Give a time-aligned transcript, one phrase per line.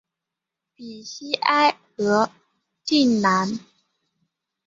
[0.73, 2.31] 比西埃和
[2.87, 3.59] 普兰。